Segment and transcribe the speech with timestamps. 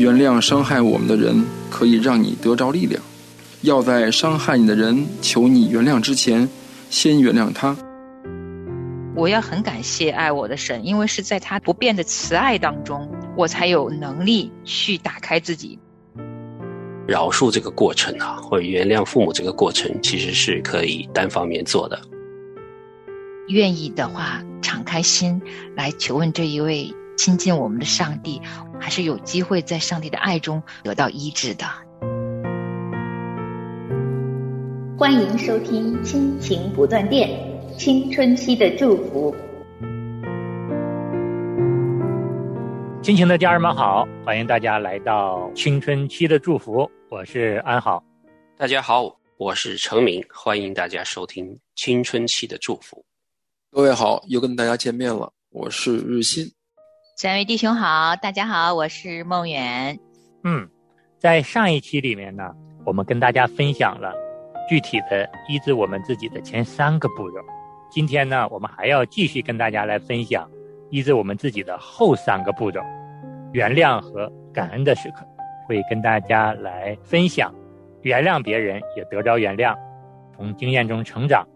[0.00, 3.02] 原谅伤害我们的人，可以让你得着力量。
[3.60, 6.48] 要在伤害你的人求你原谅之前，
[6.88, 7.76] 先原谅他。
[9.14, 15.78] 我要很感谢爱我的神，因为是在他不变的慈爱当中，我才有能力去打开自己。
[17.06, 22.00] 饶恕这个过程啊，或者原谅父母这个过程，其实是可以单方面做的。
[23.48, 25.42] 愿意的话，敞开心
[25.76, 28.40] 来求问这一位亲近我们的上帝，
[28.80, 31.66] 还是有机会在上帝的爱中得到医治的。
[34.96, 37.28] 欢迎收听《亲情不断电》，
[37.76, 39.36] 青春期的祝福。
[43.02, 48.02] 亲情的家人们好，欢迎大家来到青春期的祝福，我是安好。
[48.56, 53.04] 大家好，我是程明，欢迎大家收听青春期的祝福。
[53.70, 56.50] 各位好，又跟大家见面了，我是日新。
[57.20, 60.00] 三位弟兄好，大家好，我是梦远。
[60.42, 60.66] 嗯，
[61.18, 62.54] 在上一期里面呢，
[62.86, 64.14] 我们跟大家分享了
[64.70, 67.36] 具体的医治我们自己的前三个步骤。
[67.90, 70.50] 今天呢，我们还要继续跟大家来分享。
[70.88, 72.80] 医治我们自己的后三个步骤：
[73.52, 75.22] 原谅和感恩的时刻，
[75.68, 77.54] 会跟大家来分享。
[78.00, 79.76] 原谅别人也得着原谅，
[80.34, 81.46] 从经验中成长，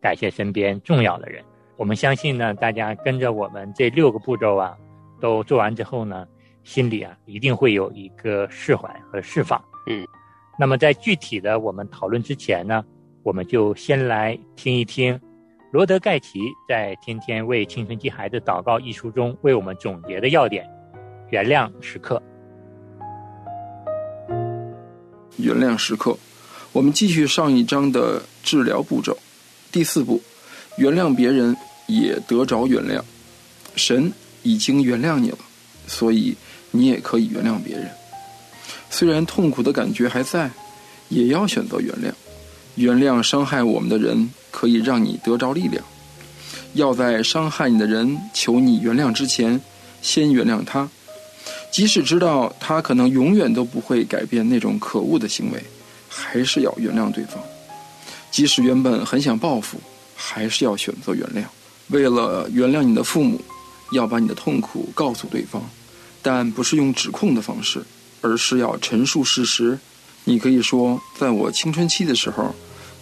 [0.00, 1.44] 感谢身边重要的人。
[1.76, 4.74] 我们相信呢，大家跟着我们这六个步骤啊，
[5.24, 6.28] 都做完之后呢，
[6.64, 9.58] 心里啊一定会有一个释怀和释放。
[9.86, 10.06] 嗯，
[10.58, 12.84] 那么在具体的我们讨论之前呢，
[13.22, 15.18] 我们就先来听一听。
[15.72, 20.68] 罗德盖奇在《天天为青春期孩子祷告》一书中为我们总结的要点：
[21.30, 22.22] 原谅时刻。
[25.38, 26.14] 原谅时刻，
[26.74, 29.16] 我们继续上一章的治疗步骤。
[29.72, 30.20] 第四步，
[30.76, 33.02] 原谅别人也得着原谅。
[33.74, 34.12] 神
[34.44, 35.38] 已经原谅你了，
[35.88, 36.36] 所以
[36.70, 37.90] 你也可以原谅别人。
[38.88, 40.48] 虽然痛苦的感觉还在，
[41.08, 42.12] 也要选择原谅。
[42.76, 44.30] 原谅伤害我们的人。
[44.54, 45.82] 可以让你得着力量。
[46.74, 49.60] 要在伤害你的人求你原谅之前，
[50.00, 50.88] 先原谅他。
[51.72, 55.60] 即使知道他可能永远都不会改变那种可恶的行为，
[56.08, 57.42] 还是要原谅对方。
[58.30, 59.76] 即使原本很想报复，
[60.14, 61.42] 还是要选择原谅。
[61.88, 63.40] 为了原谅你的父母，
[63.92, 65.62] 要把你的痛苦告诉对方，
[66.22, 67.84] 但不是用指控的方式，
[68.20, 69.78] 而是要陈述事实。
[70.24, 72.54] 你可以说，在我青春期的时候。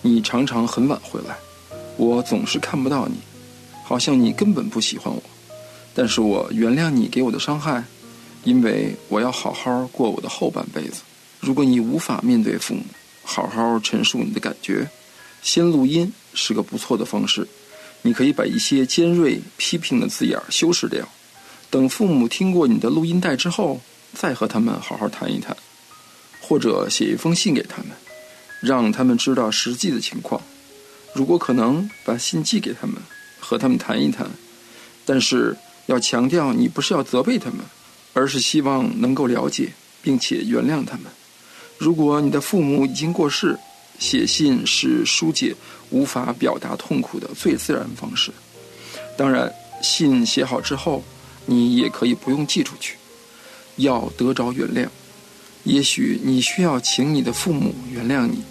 [0.04, 1.36] 你常常很晚回来，
[1.96, 3.14] 我总是看不到你，
[3.84, 5.22] 好像你根本不喜欢我。
[5.94, 7.84] 但是我原谅你给我的伤害，
[8.42, 11.02] 因为我要好好过我的后半辈子。
[11.38, 12.82] 如果你无法面对父母，
[13.22, 14.90] 好好陈述你的感觉，
[15.40, 17.46] 先录音是个不错的方式。
[18.02, 21.08] 你可以把一些尖锐批评的字眼修饰掉，
[21.70, 23.80] 等父母听过你的录音带之后，
[24.12, 25.56] 再和他们好好谈一谈，
[26.40, 27.88] 或者写一封信给他们。
[28.60, 30.40] 让他们知道实际的情况，
[31.14, 32.96] 如果可能，把信寄给他们，
[33.40, 34.30] 和他们谈一谈。
[35.04, 37.58] 但是要强调，你不是要责备他们，
[38.12, 41.06] 而是希望能够了解并且原谅他们。
[41.76, 43.58] 如果你的父母已经过世，
[44.02, 45.54] 写信是疏解
[45.90, 48.32] 无法表达痛苦的最自然方式。
[49.16, 51.04] 当然，信写好之后，
[51.46, 52.96] 你也可以不用寄出去。
[53.76, 54.88] 要得着原谅，
[55.62, 58.42] 也许你需要请你的父母原谅你。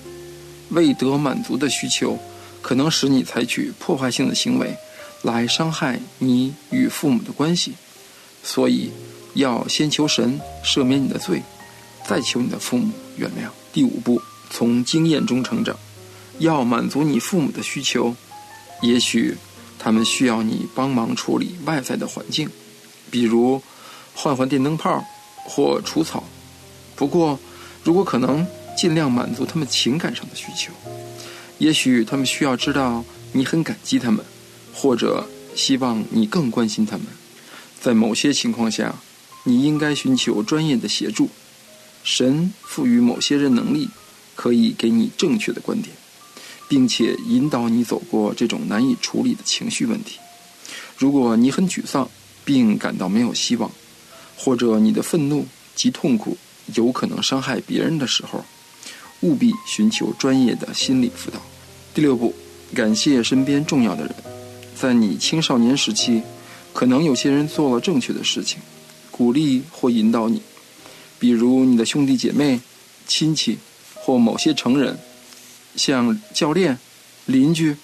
[0.70, 2.18] 未得满足的需求，
[2.62, 4.74] 可能使你采取破坏性的行为，
[5.22, 7.74] 来伤害你与父母的关系。
[8.42, 8.90] 所以，
[9.34, 11.44] 要先求神赦免你的罪，
[12.08, 13.50] 再求你的父母原谅。
[13.74, 15.76] 第五步，从经验中成长，
[16.38, 18.16] 要满足你父母的需求。
[18.84, 19.36] 也许
[19.80, 22.48] 他们需要你帮忙处理外在的环境，
[23.10, 23.60] 比如
[24.14, 25.04] 换换电灯泡
[25.44, 26.24] 或除草。
[26.96, 27.40] 不过，
[27.84, 28.46] 如果可能。
[28.78, 30.72] 尽量满足他们情感上的需求，
[31.60, 34.26] 也许他们需要知道你很感激他们，
[34.74, 37.06] 或者希望你更关心他们。
[37.80, 38.96] 在某些情况下，
[39.44, 41.30] 你应该寻求专业的协助。
[42.04, 43.88] 神赋予某些人能力，
[44.36, 45.96] 可以给你正确的观点，
[46.68, 50.20] 并且引导你走过这种难以处理的情绪问题。
[50.98, 52.10] 如果你很沮丧，
[52.46, 53.72] 并感到没有希望，
[54.38, 55.46] 或者你的愤怒
[55.76, 56.38] 及痛苦
[56.76, 58.44] 有可能伤害别人的时候，
[59.22, 61.40] 务必寻求专业的心理辅导。
[61.94, 62.34] 第六步，
[62.74, 64.16] 感谢身边重要的人。
[64.76, 66.24] 在你青少年时期，
[66.74, 68.60] 可能有些人做了正确的事情，
[69.12, 70.42] 鼓励或引导你，
[71.20, 72.60] 比如你的兄弟姐妹、
[73.06, 73.60] 亲戚
[74.04, 74.98] 或某些成人，
[75.76, 76.78] 像教练、
[77.26, 77.76] 邻居、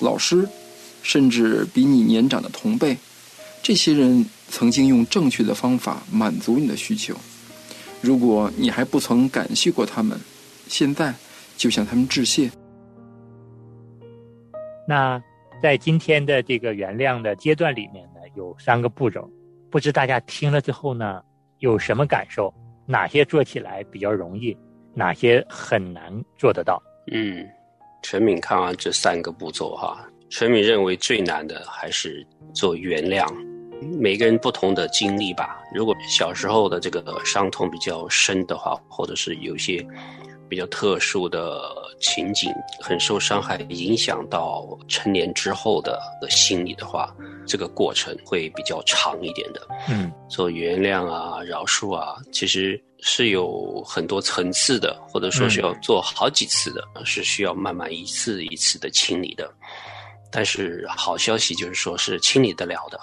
[0.00, 0.46] 老师，
[1.02, 2.96] 甚至比你年长的同辈。
[3.62, 7.16] 这些人曾经用正确的方法满足你的需求。
[8.00, 10.18] 如果你还不曾感谢过他们，
[10.68, 11.14] 现在
[11.56, 12.50] 就向他们致谢。
[14.86, 15.22] 那
[15.62, 19.30] 在今天的这个原谅的阶段里面呢，有三个步骤，
[19.70, 21.22] 不知大家听了之后呢，
[21.60, 22.52] 有什么感受？
[22.84, 24.56] 哪些做起来比较容易，
[24.94, 26.82] 哪些很难做得到？
[27.12, 27.46] 嗯，
[28.02, 33.26] 陈敏看完这三个步骤哈，陈敏认为最难的还是做原谅。
[33.98, 39.84] 每个人不同的经历吧，如果小时候的这个伤痛比较深的话，或者是有些
[40.48, 41.60] 比较特殊的
[42.00, 42.48] 情景，
[42.80, 47.12] 很受伤害，影响到成年之后的的心理的话，
[47.44, 49.60] 这个过程会比较长一点的。
[49.88, 59.52] 嗯，做原谅啊、饶恕啊，其实是有很多层次的，或者说是要做好几次的，是需要慢慢一次一次的清理的。
[60.30, 62.98] 但是好消息就是说是清理得了的。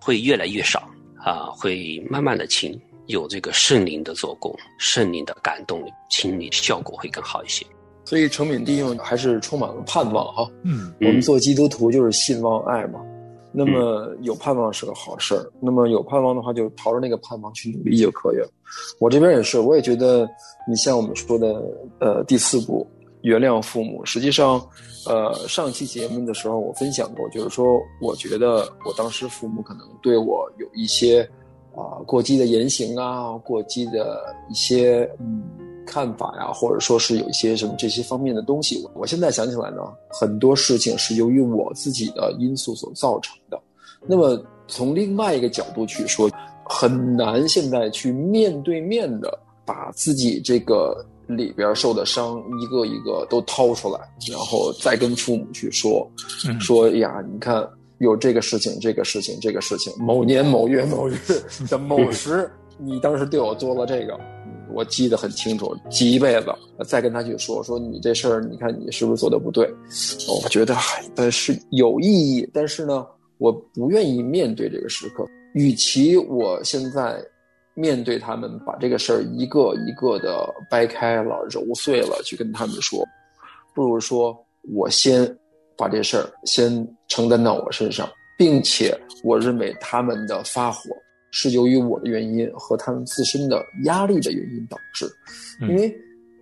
[0.00, 7.66] 会越来越少啊，会慢慢的清，有这个圣灵的做工，圣灵的感动，清理效果会更好一些。
[8.04, 10.48] 所以成敏弟兄还是充满了盼望哈。
[10.64, 13.00] 嗯，我们做基督徒就是信望爱嘛。
[13.52, 18.48] 那么有盼望是个好事儿，那么有盼望的话，就朝着那个盼望去努力就可以了。
[18.98, 20.28] 我这边也是，我也觉得
[20.68, 21.62] 你像我们说的，
[22.00, 22.86] 呃，第四步。
[23.22, 24.60] 原谅父母，实际上，
[25.06, 31.22] 呃，上期节目的时候我分享过，就是说，我觉得我当时父母可能对我有一些
[31.72, 35.40] 啊过激的言行啊，过激的一些嗯
[35.92, 38.82] 看法呀，或者说是有一些什么这些方面的东西。
[38.94, 43.60] 我现在想起来呢，很多事情是由于我自己的因素所造成的。
[44.06, 46.30] 那么从另外一个角度去说，
[46.64, 51.04] 很难现在去面对面的把自己这个。
[51.28, 53.98] 里边受的伤一个一个都掏出来，
[54.28, 56.06] 然后再跟父母去说，
[56.60, 57.66] 说呀，你看
[57.98, 61.16] 有这个事情，这个事情，这个事情，某年某月某日
[61.70, 64.18] 的 某时，你当时对我做了这个，
[64.74, 66.52] 我记得很清楚，记一辈子。
[66.86, 69.66] 再跟他去说，说你这事儿，你看你是不是做的不对？
[70.28, 70.76] 我觉得
[71.16, 73.06] 呃是有意义，但是呢，
[73.38, 75.26] 我不愿意面对这个时刻。
[75.54, 77.22] 与其我现在。
[77.74, 83.02] 面对他们，把这个事儿一个一个的掰开了、揉碎了，去跟他们说，
[83.74, 84.38] 不如说
[84.74, 85.26] 我先
[85.74, 90.90] 把这事儿先承担到我身上，并且我认为他们的发火
[91.32, 95.10] 是由于我的原因和他们自身的压力的原因导致。
[95.62, 95.92] 因为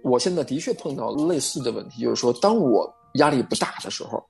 [0.03, 4.23] 我现在的确碰到类似的问题，就是说，当我压力不大的时候，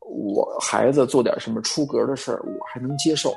[0.00, 3.34] 我孩子做点什么出格的事儿，我还能接受。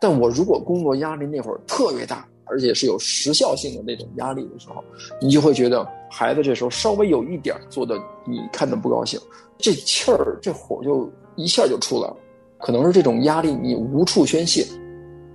[0.00, 4.82] 但我如果工作压力那会儿特别大，而且是有时效性的那种压力的时候，
[5.20, 7.96] 你就会觉得孩子这时候稍微有一点做的
[8.26, 9.20] 你看着不高兴，
[9.58, 12.16] 这气儿这火就一下就出来了。
[12.58, 14.66] 可能是这种压力你无处宣泄，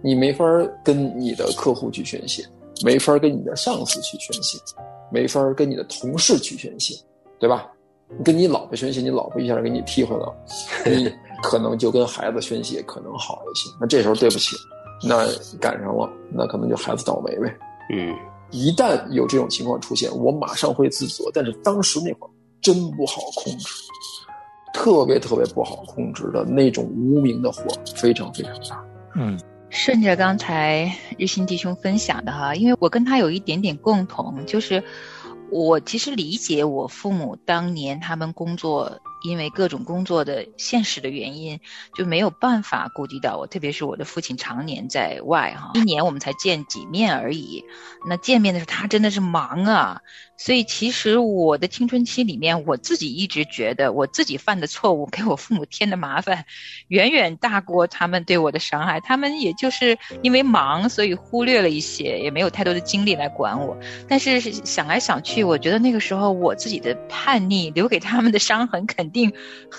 [0.05, 0.45] 你没法
[0.83, 2.45] 跟你的客户去宣泄，
[2.83, 4.57] 没法跟你的上司去宣泄，
[5.11, 6.93] 没法跟你的同事去宣泄，
[7.39, 7.67] 对吧？
[8.23, 10.35] 跟你老婆宣泄，你老婆一下给你踢回来了，
[10.85, 11.11] 你。
[11.43, 14.55] 可能就跟孩子宣泄可能好一些，那这时候对不起，
[15.03, 15.27] 那
[15.59, 17.55] 赶上了，那可能就孩子倒霉呗。
[17.91, 18.15] 嗯，
[18.51, 22.31] 一旦有这种情况出现，我马上会自责，但是当时那会儿
[22.61, 23.67] 真不好控制，
[24.73, 27.63] 特别特别不好控制的那种无名的火，
[27.95, 28.83] 非常非常大。
[29.15, 29.37] 嗯，
[29.69, 34.83] 顺着刚才日新弟兄分享的哈，因为我跟他有一点点共同，就是
[35.51, 38.99] 我其实理解我父母当年他们工作。
[39.25, 41.59] 因为各种工作的现实的原因，
[41.95, 43.47] 就没有办法顾及到我。
[43.47, 47.63] 特别是我的父亲常年在外哈，一年我们才见几面而已。
[48.07, 50.01] 那见面的时候，他真的是忙啊。
[50.37, 56.43] 所以其实我的青春期里面，我自己一直觉得我自己犯的错误，给我父母添的麻烦，
[56.89, 58.99] 远远大过他们对我的伤害。
[58.99, 63.77] 他们也就是因为忙，所以忽略了一些，也没有太多的精力来管我。
[64.09, 69.33] 但是想来想去，我觉得那个时候我自己的叛逆留给他们的伤痕，肯定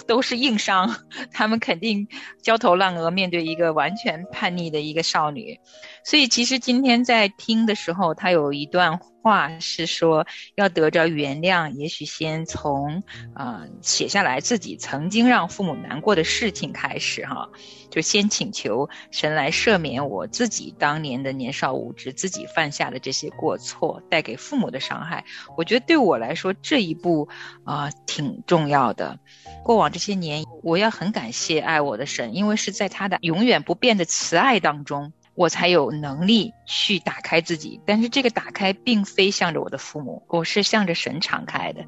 [0.08, 1.04] 都是硬伤。
[1.32, 2.08] 他们肯定
[2.42, 5.60] 焦头烂额，面对一个完全叛逆的一个少女。
[6.06, 13.02] 所以其实今天在听的时候，他有一段话是说，要得着原谅，也许先从
[13.34, 17.50] 啊写下来自己曾经让父母难过的事情开始哈，
[17.90, 25.24] 就先请求神来赦免我自己当年的年少无知，自己犯下的这些过错带给父母的伤害。
[25.56, 27.28] 我觉得对我来说这一步
[27.64, 29.18] 啊挺重要的。
[29.64, 35.12] 过往这些年，我要很感谢爱我的神，因为是在他的永远不变的慈爱当中。
[35.36, 37.80] 我才有能力去打开自己。
[37.86, 41.84] 但是这个打开并非向着我的父母，我是向着神敞开的。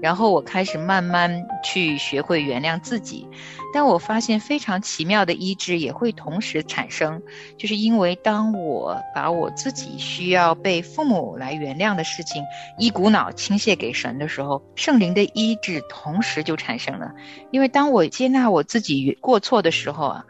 [0.00, 3.26] 然后我开始慢慢去学会原谅自己。
[3.72, 7.20] 但我发现非常奇妙的医治也会同时产生，
[7.58, 12.44] 就是因为当我把我自己需要被父母来原谅的事情
[12.78, 17.12] 一股脑倾泻给神的时候，圣灵的医治同时就产生了。
[17.50, 20.24] 因为当我接纳我自己过错的时候啊。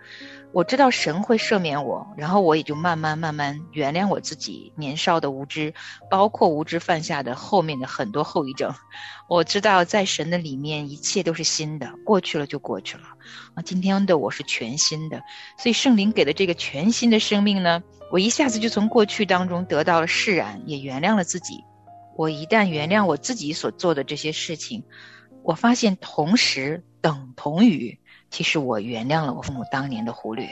[0.54, 5.75] 我知道神会赦免我，然后我也就慢慢慢慢原谅我自己年少的无知，
[6.08, 8.73] 包括无知犯下的后面的很多后遗症。
[9.28, 13.02] 我知道在神的里面一切都是新的，过去了就过去了
[13.54, 13.62] 啊！
[13.64, 15.20] 今天的我是全新的，
[15.58, 17.82] 所以圣灵给的这个全新的生命呢，
[18.12, 21.64] 我一下子就从过去当中得到了释然，也原谅了自己。
[22.16, 24.84] 我一旦原谅我自己所做的这些事情，
[25.42, 27.99] 我发现同时等同于。
[28.30, 30.48] 其实我原谅了我父母当年的忽略，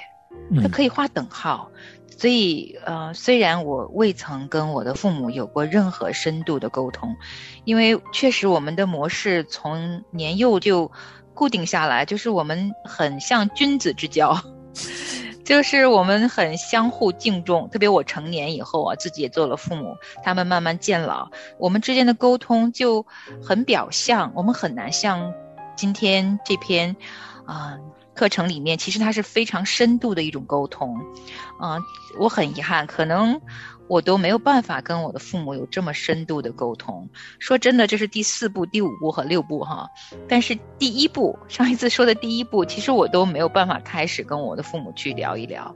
[0.63, 1.71] 它可以划等号。
[2.19, 7.17] 所以，呃，虽然我未曾跟我的父母有过任何深度的沟通，
[7.65, 10.93] 因为确实我们的模式从年幼就
[11.35, 14.39] 固定下来，就是我们很像君子之交，
[15.45, 17.69] 就是我们很相互敬重。
[17.71, 23.05] 特别我成年以后啊，自己也做了父母，他们慢慢渐老，我们之间的沟通就
[23.43, 25.33] 很表象，我们很难像
[25.75, 26.95] 今天这篇。
[27.45, 27.79] 啊，
[28.15, 30.97] 课程里面其实它是非常深度的一种沟通，
[31.59, 31.79] 啊，
[32.19, 33.41] 我很遗憾，可能
[33.89, 37.09] 我都没有办法跟我的父母有这么深度的沟通。
[37.39, 39.89] 说真的，这是第四步、第五步和六步哈，
[40.29, 45.75] 但是第一步，上一次说的第一步，其实我都没有办法开始跟我的父母去聊一聊。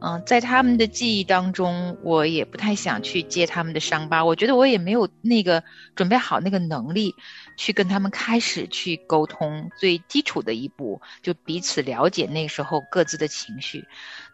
[0.00, 5.62] 嗯，在他们的记忆当中，我也不太想去揭他们的伤疤，我觉得我也没有那个
[5.94, 7.14] 准备好那个能力。
[7.56, 13.84] 去跟他们开始去沟通，最基础的一步就彼此了解那时候各自的情绪。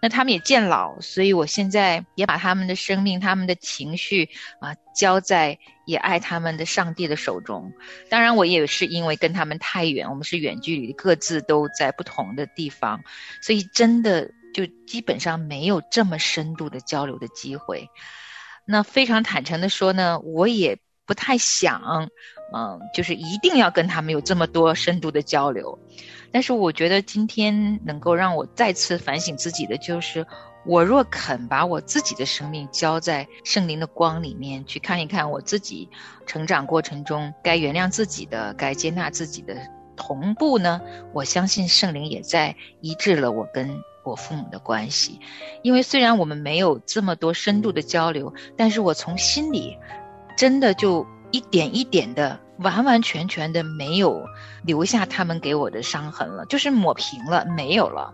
[0.03, 7.73] 那他们也渐老，所以我现在也把他们的生命、他们的情绪啊交在也爱他们的上帝的手中。
[8.09, 13.03] 当然，我也是因为跟他们太远，我们是远距离，各自都在不同的地方，
[13.43, 17.89] 所以真的就基本上没有这么深度的交流的机会。
[18.65, 20.79] 那非常坦诚的说呢，我也
[21.11, 22.09] 不太想。
[22.52, 25.76] 嗯，就是一定要跟他们有这么多深度的交流，
[26.33, 30.26] 但是我觉得今天能够让我再次反省自己的，就是
[30.67, 35.88] 我若肯把我自己的生命交在圣灵的光里面去看一看我自己
[36.26, 39.57] 成长过程中该原谅自己的、该接纳自己的
[39.97, 40.81] 同步呢，
[41.12, 45.21] 我相信圣灵也在医治了我跟我父母的关系，
[45.62, 49.79] 因为虽然我们没有这么多深度的交流，但是我从心里
[50.41, 51.07] 真的就。
[51.33, 54.21] 一点一点的，完完全全的没有
[54.65, 58.13] 留下他们给我的伤痕了，就是抹平了，没有了。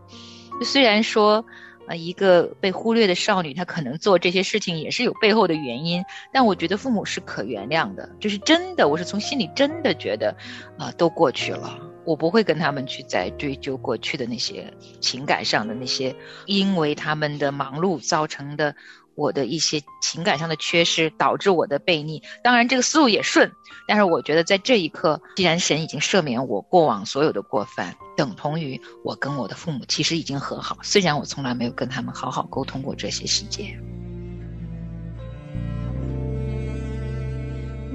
[0.62, 1.42] 虽然说，
[1.88, 10.37] 呃，一个被忽略的少女，她可能做这些事情也是有背后的原因，但我觉得父母是可原谅的，就是真的，我是从心里真的觉得，
[10.76, 16.14] 啊，都过去了，我不会跟他们去再追究过去的那些情感上的那些，
[16.45, 18.76] 因为他们的忙碌造成的。
[19.16, 23.50] 我的一些情感上的缺失导致我的悖逆，当然这个思路也顺，
[23.88, 33.76] 但是我觉得在这一刻，既然神已经赦免我过往所有的过犯，等同于我跟我的父母其实已经和好，虽然我从来没有跟他们好好沟通过这些细节。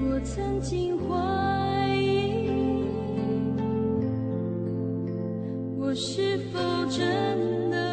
[0.04, 2.50] 我曾经怀疑，
[5.78, 6.60] 我是否
[6.90, 7.91] 真的。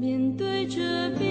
[0.00, 0.80] 面对着
[1.18, 1.29] 冰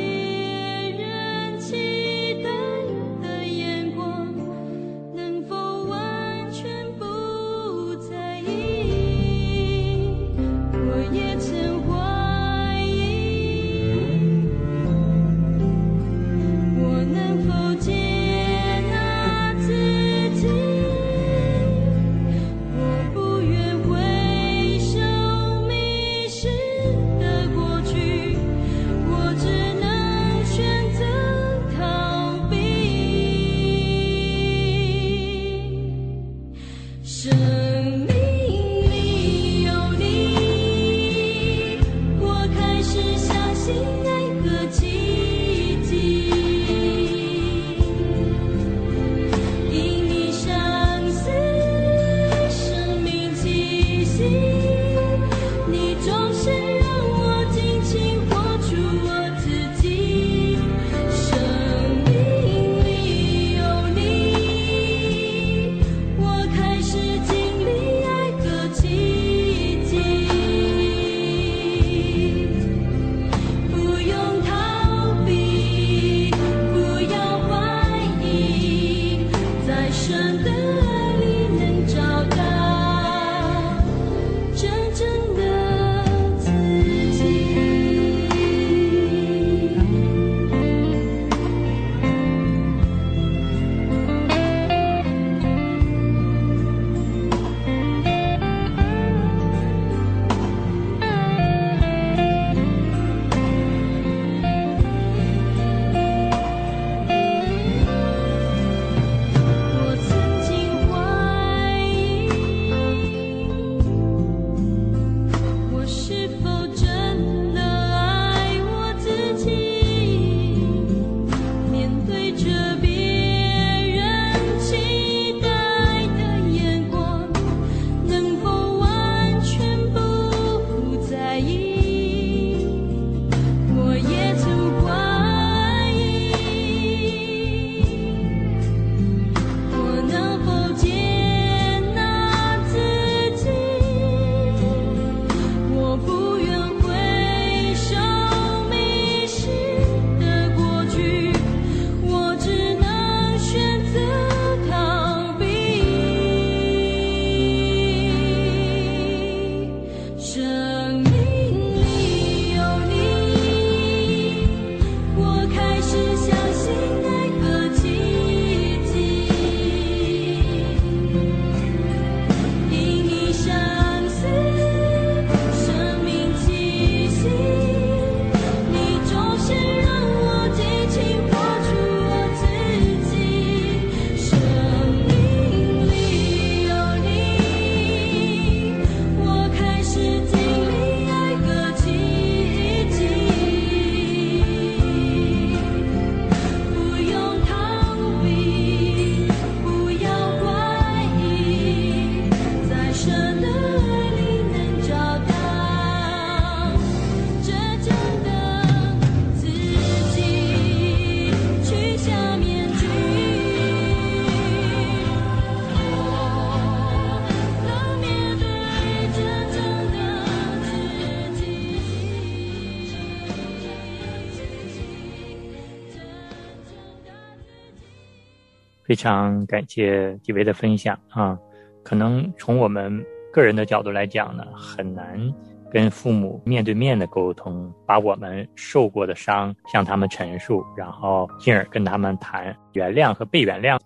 [228.90, 231.38] 非常感谢几位的分享啊！
[231.84, 235.32] 可能从我们个人的角度来讲呢，很难
[235.72, 243.78] 跟父母面对面的沟通，把我们受过的伤向他们陈述，然后进而跟他们谈原谅和被原谅。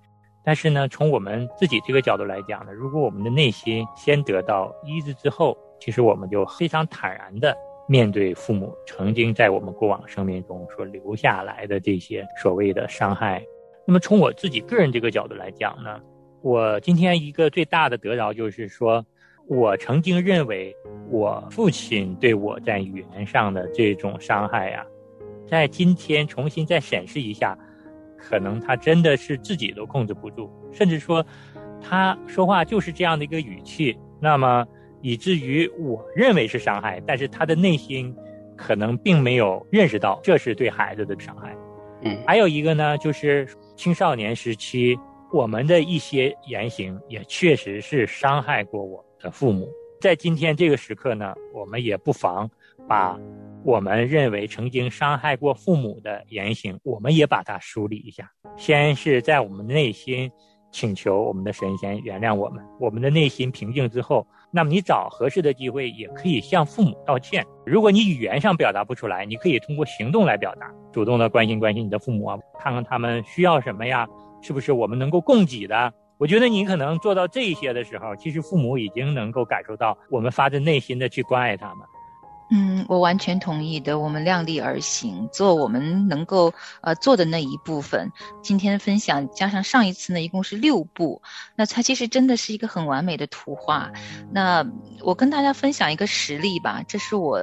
[0.41, 7.53] 但是呢，从我们自己这个角度来讲呢，如果我们的内心先得到医治之后，其实我们就非常坦然的
[7.89, 13.43] 面对父母曾经在我们过往生命中所留下来的这些所谓的伤害。
[13.85, 15.99] 那么从我自己个人这个角度来讲呢，
[16.41, 19.05] 我今天一个最大的得着就是说，
[19.47, 20.73] 我曾经认为
[21.09, 24.85] 我父亲对我在语言上的这种伤害呀，
[25.47, 27.57] 在今天重新再审视一下，
[28.17, 31.25] 可能他真的是自己都控制不住，甚至说
[31.81, 34.65] 他说话就是这样的一个语气，那么
[35.01, 38.15] 以至于我认为是伤害，但是他的内心
[38.55, 41.53] 可能并没有认识到这是对孩子的伤害。
[42.25, 43.47] 还有一个呢，就是。
[43.75, 44.95] 青少年时期，
[45.31, 49.67] 我们的一些言行也确实是伤害过我的父母。
[49.99, 52.47] 在今天这个时刻呢，我们也不妨
[52.87, 53.19] 把
[53.65, 58.31] 我们认为曾经伤害过父母的言行，我们也把它梳理一下。
[58.55, 60.31] 先是在我们内心
[60.73, 67.45] 请求我们的神仙原谅我们，我们的内心平静之后，那么你找合适的机会也可以向父母道歉。
[67.63, 70.69] 如果你语言上表达不出来，你可以通过行动来表达。
[70.91, 74.07] 主动的关心关心你的父母啊，看看他们需要什么呀，
[74.41, 75.93] 是不是我们能够供给的？
[76.17, 81.85] 我觉得你可能做到这一些的时候，其实父母已经能够感受到我们发自内心的去关爱他们。
[82.49, 83.97] 嗯，我完全同意的。
[83.97, 88.11] 我们量力而行，做我们能够呃做的那一部分。
[88.41, 91.21] 今天的分享加上上一次呢，一共是六步。
[91.55, 93.91] 那它其实真的是一个很完美的图画。
[94.31, 94.65] 那
[95.01, 97.37] 我跟大家分享一个实例吧，这是我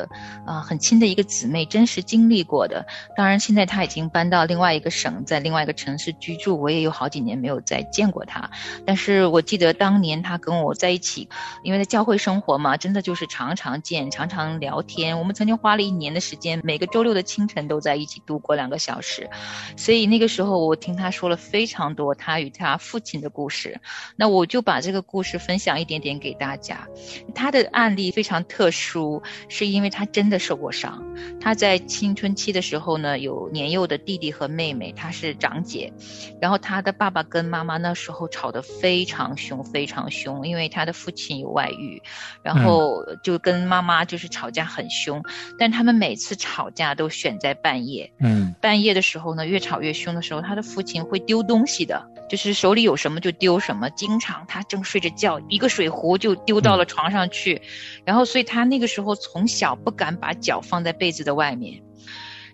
[0.47, 2.87] 啊很亲的一个姊妹真实经历过的。
[3.17, 6.61] 当然，现在她已经搬到另外一个省，在另外一个城市居住。
[6.61, 8.51] 我也有好几年没有再见过她。
[8.85, 11.29] 但是我记得当年她跟我在一起，
[11.63, 14.85] 因为在教会生活嘛，真的就是常常见，常常聊。
[14.91, 19.31] 天，我们曾经花了一年的时间，每个周六的清晨都在一起度过两个小时，
[19.77, 23.81] 所以那个时候我听他说了非常多他与他父亲的故事，
[24.17, 26.89] 那我就把这个故事分享一点点给大家。
[27.37, 31.05] 他的案例非常特殊，是因为他真的受过伤。
[31.41, 35.93] 他在青春期的时候呢，有年幼的弟弟和妹妹，他是长姐，
[36.41, 42.03] 然后他的爸爸跟妈妈那时候吵得非常凶，非常凶，因为他的父亲有外遇，
[42.43, 44.80] 然后就跟妈妈就是吵架很。
[44.81, 45.23] 很凶，
[45.59, 48.11] 但他们每次吵架都选在半夜。
[48.19, 53.91] 嗯，半夜的时候呢，越吵越凶的时候，他的父亲会丢东西的，就是手里有什么就丢什么。
[53.91, 57.61] 经常他正睡着觉，一个水壶就丢到了床上去，
[58.07, 61.83] 然后所以他那个时候从小不敢把脚放在被子的外面。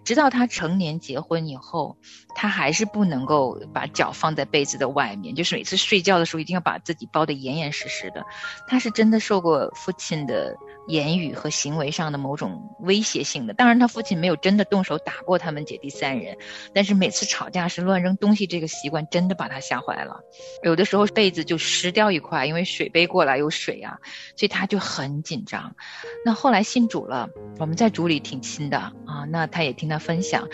[0.04, 1.96] 直到他成年结婚以后，
[2.36, 8.24] 他还是不能够把脚放在被子的外面，就是每次睡觉的时候一定要把自己包得严严实实的。
[8.68, 10.54] 他是真的受过父亲的
[10.88, 13.52] 言语和行为上的某种威胁性的。
[13.52, 16.38] 当然，他父亲没有真的动手打过他们姐弟三人，
[16.72, 20.20] 但是每次吵架时乱扔东西这个习惯真的把他吓坏了。
[20.62, 23.98] 有的时候被子就湿掉一块，因为水杯过来有水啊，
[24.36, 25.74] 所以他就很紧张。
[26.24, 29.96] 那后来信主了，我们在主里挺亲的啊，那他也听他。
[30.06, 30.46] 分享，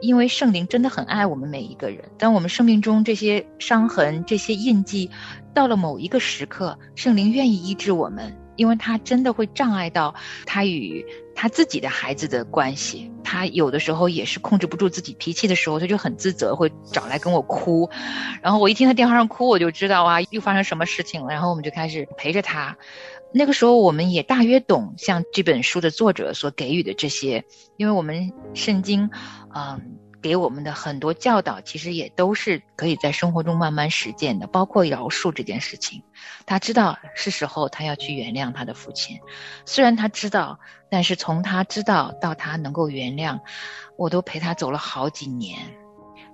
[0.00, 2.02] 因为圣灵真的很爱我们每一个人。
[2.16, 5.10] 当我们生命中这些伤痕、这些印记，
[5.52, 10.14] 到了某一个时刻，圣灵愿意医治我们，因为他真的会障碍到
[10.46, 13.10] 他与他自己的孩子的关系。
[13.22, 17.90] 他有的时候也是控制不住自己脾气的时候，他就很自责，会找来跟我哭。
[18.42, 21.28] 然后我一听他电话上哭，我就知道啊，又发生什么事情了。
[21.32, 22.76] 然后我们就开始陪着他。
[23.32, 27.44] 那个时候，我们也大约懂像这本书的作者所给予的这些，
[27.76, 29.10] 因为我们圣经，
[29.52, 36.02] 嗯，给我们的很多教导，其实也都是可以在生活中慢慢实践的，包括饶恕这件事情。
[36.46, 39.20] 他知道是时候他要去原谅他的父亲，
[39.66, 40.58] 虽然他知道，
[40.90, 43.40] 但是从他知道到他能够原谅，
[43.98, 45.58] 我都陪他走了好几年。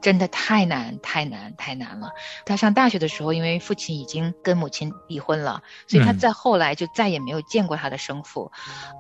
[0.01, 2.11] 真的太难太难太难了。
[2.45, 8.51] 他上大学的时候，因为父亲已经跟母亲离婚了，所以他在后来就再也没有见过他的生父。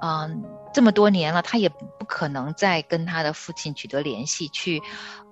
[0.03, 4.83] 嗯，这么多年了，他也不可能再跟他的父亲取得联系去。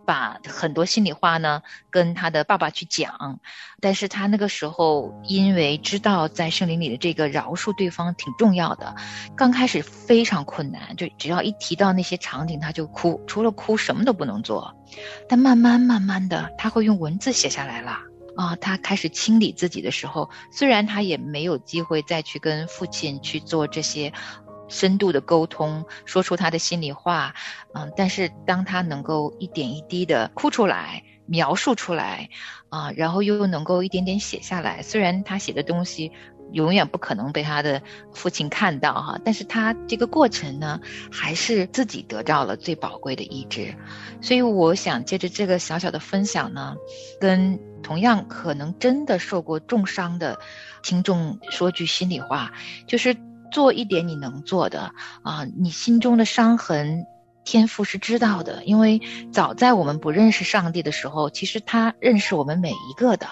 [0.09, 3.41] 把很多心里话呢跟他的爸爸去讲，
[3.79, 8.97] 但是他那个时候因为知道在圣灵里的这个饶恕对方挺重要的，
[9.37, 14.75] 刚开始非常困难，就只要一提到那些场景他就哭，除了哭什么都不能做。
[15.29, 17.99] 但慢慢慢慢的他会用文字写下来了
[18.35, 24.11] 啊，他开始清理自己的时候，虽然他也没有机会再去跟父亲去做这些。
[24.69, 27.35] 深度的沟通，说出他的心里话，
[27.75, 32.31] 嗯，但是当他能够一点一滴的哭出来，描述出来
[32.69, 34.83] 啊，然后又能够一点点写下来。
[34.83, 36.13] 虽然他写的东西
[36.53, 37.83] 永远不可能被他的
[38.15, 40.81] 父亲看到哈，但是他这个过程呢，
[41.13, 43.75] 还是自己得到了最宝贵的医治。
[44.23, 46.77] 所以我想借着这个小小的分享呢，
[47.21, 50.39] 跟同样可能真的受过重伤的
[50.83, 52.53] 听众说句心里话，
[52.87, 53.15] 就是
[53.51, 57.07] 做一点你能做的啊，你心中的伤痕。
[57.45, 59.01] 天赋是知道的，因为
[59.33, 63.27] 早在我们不认识上帝的时候，其实他认识我们每一个的。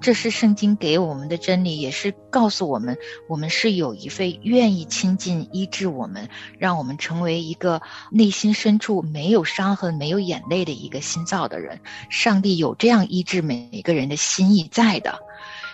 [0.00, 6.28] 这是圣经给我们的真理，也是告诉我们，我们是有一份愿意亲近、医治我们，
[6.58, 7.80] 让我们成为一个
[8.10, 11.80] 内心深处没有伤痕、没有眼泪的一个心造的人。
[12.10, 15.20] 上帝有这样医治每一个人的心意在的，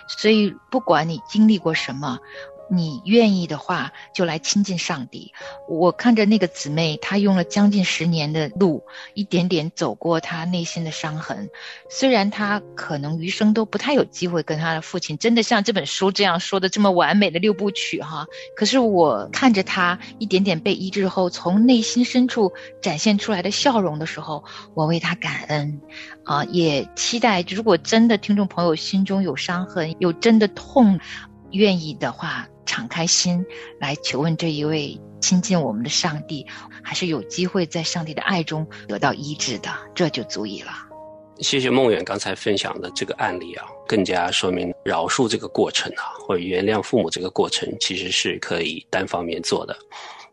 [0.07, 2.19] 所以不管你经历过什么。
[2.75, 5.31] 你愿意的话，就来亲近上帝。
[5.69, 8.83] 我看着那个姊妹，她用了将近十年的路，
[9.13, 11.51] 一点点走过她内心的伤痕。
[11.91, 18.27] 虽然她可能余生都不太有机会跟她的父亲真的像这本书这样说的这么完美的六部曲哈。
[18.57, 25.81] 可是我看着她一点点被医治后，从内心深处展现出来的笑容的时候，我为她感恩，
[26.25, 30.99] 啊，也期待如果真的听众朋友心中有伤痕，有真的痛，
[31.51, 32.49] 愿意的话。
[32.65, 33.45] 敞开心
[33.81, 36.47] 来求问这一位亲近我们的上帝，
[36.83, 40.71] 还是有机会在上帝的爱中得到医治的，这就足以了。
[41.39, 49.77] 谢谢梦远刚才分享的这个案例啊，更加说明饶恕这个过程啊，或者原谅父母这个过程，其实是可以单方面做的。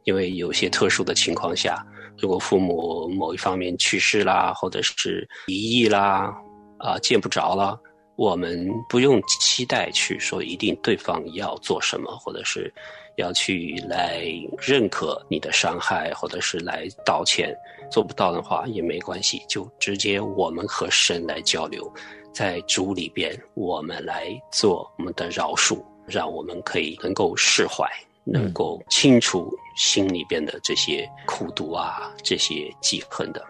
[0.03, 1.83] 因为有些特殊的情况下，
[2.17, 6.31] 如果父母某一方面去世啦，或者是离异啦，
[6.77, 7.79] 啊，见不着了。
[8.19, 12.69] 我们不用期待去说一定对方要做什么，或者是
[13.15, 14.25] 要去来
[14.57, 17.55] 认可你的伤害，或者是来道歉。
[17.89, 21.89] 做不到的话也没关系，就直接我们和神来交流，
[22.33, 27.89] 在主里边我们来做我们的饶恕，让我们可以能够释怀，
[28.25, 33.41] 能够清除心里边的这些苦毒啊，这些记恨的。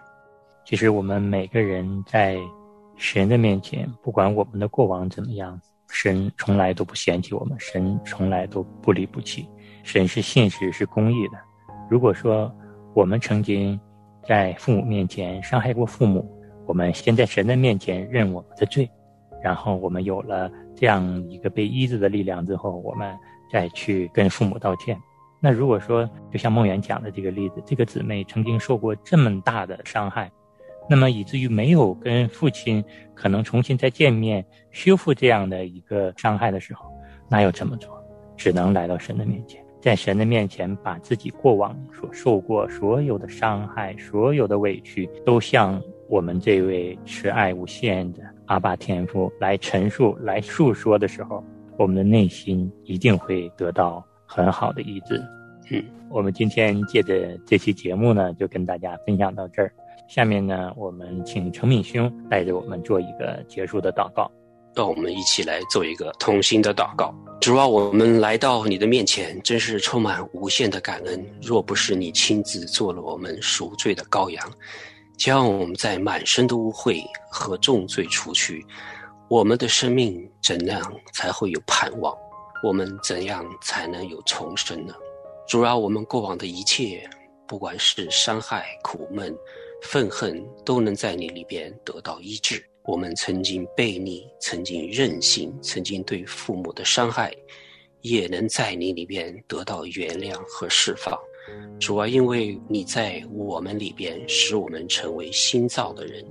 [0.64, 2.38] 其实我们每个人在。
[3.00, 5.58] 神的面前，不管我们的过往怎么样，
[5.88, 9.48] 神从来都不嫌弃我们，神从来都不离不弃。
[9.82, 11.38] 神是现实，是公义的。
[11.88, 12.54] 如果说
[12.92, 13.80] 我们曾经
[14.28, 16.30] 在父母面前伤害过父母，
[16.66, 18.88] 我们先在神的面前认我们的罪，
[19.42, 23.16] 然后我们有了这样一个被医治的力量之后，我们
[23.50, 24.94] 再去跟父母道歉。
[25.40, 30.30] 那如果说，就像梦圆讲的这个例子，这个姊妹曾经受过这么大的伤害。
[30.90, 36.92] 那么以至于没有跟父亲可能重新再见面，修复这样的一个伤害的时候，
[37.28, 37.96] 那要怎么做？
[38.36, 51.44] 只能来到神的面前，在神的面前把自己过往所受过所有的伤害、所有的委屈，都向我们这位慈爱无限的阿爸天父来陈述、来诉说的时候，
[51.78, 55.22] 我们的内心一定会得到很好的医治。
[55.70, 59.72] 嗯，我们今天借着这期节目呢，就跟大家分享到这儿。
[60.10, 64.28] 下面呢，我们请程敏兄带着我们做一个结束的祷告。
[64.74, 67.14] 让我们一起来做一个同心的祷告。
[67.40, 71.24] 主啊，我们来到你的面前，真是充满无限的感恩。
[71.40, 74.44] 若不是你亲自做了我们赎罪的羔羊，
[75.16, 78.66] 将我们在满身的污秽和重罪除去，
[79.28, 82.12] 我们的生命怎样才会有盼望？
[82.64, 84.92] 我们怎样才能有重生呢？
[85.46, 87.08] 主啊，我们过往的一切，
[87.46, 89.32] 不管是伤害、苦闷。
[89.82, 92.64] 愤恨都能在你里边得到医治。
[92.84, 97.32] 我们曾经悖逆，曾经任性，曾经对父母的伤害，
[98.00, 101.16] 也能在你里边得到原谅和释放。
[101.78, 106.24] 主啊，因为你在我们里边，使我们成为新造的人，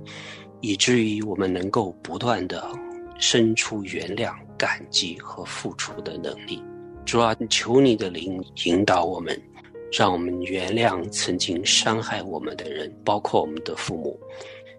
[0.60, 2.70] 以至于我们能够不断的
[3.18, 6.62] 生出原谅、感激和付出的能力。
[7.06, 9.40] 主啊，求你的灵引导我们。
[9.92, 14.18] 让我们原谅曾经伤害我们的人，包括我们的父母。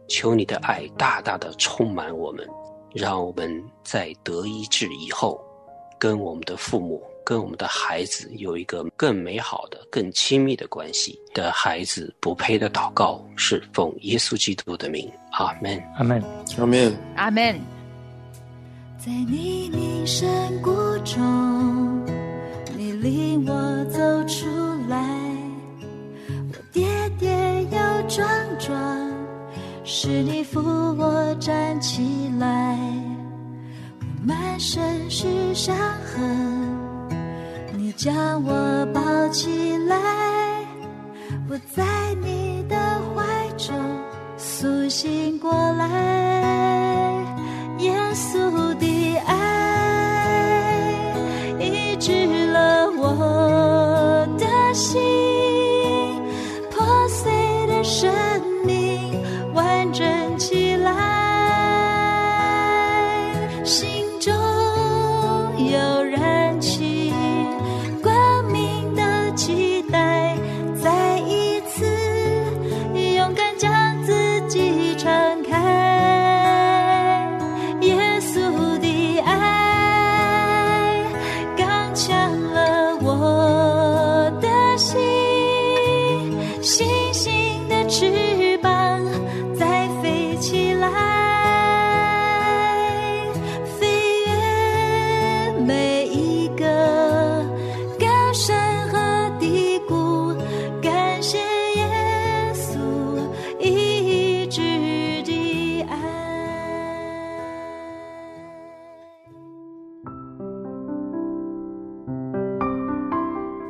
[0.07, 2.45] 求你的爱大大的充满我们，
[2.93, 5.41] 让我们在得医治以后，
[5.97, 11.17] 跟我们的父母、跟我们的孩子有一个更美好的、更亲密的关系。
[11.33, 15.09] 的孩子不配的祷告，是奉耶稣基督的名。
[15.31, 15.81] 阿门。
[15.95, 16.21] 阿门。
[16.57, 16.97] 阿门。
[17.15, 17.57] 阿门。
[18.97, 20.29] 在你名山
[20.61, 20.69] 谷
[21.05, 22.05] 中，
[22.77, 24.60] 你领我走出。
[27.21, 28.75] 跌跌又撞撞，
[29.83, 32.75] 是你扶我站起来。
[33.99, 37.11] 我满身是伤痕，
[37.77, 39.95] 你将我抱起来。
[41.47, 41.85] 我在
[42.23, 42.75] 你的
[43.13, 43.23] 怀
[43.55, 43.75] 中。
[44.37, 45.87] 苏醒过来，